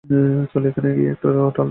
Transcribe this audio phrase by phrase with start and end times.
[0.03, 1.27] চলো, ওখানে গিয়ে একটু
[1.27, 1.69] টালমাটাল হই!